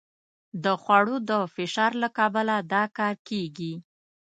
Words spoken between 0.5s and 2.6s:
د خوړو د فشار له کبله